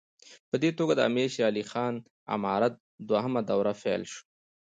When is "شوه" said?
4.11-4.21